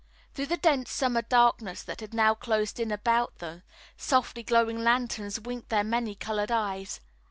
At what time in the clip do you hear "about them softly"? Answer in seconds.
2.91-4.41